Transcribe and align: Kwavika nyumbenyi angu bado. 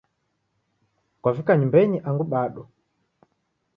Kwavika 1.21 1.51
nyumbenyi 1.57 1.97
angu 2.07 2.25
bado. 2.33 2.61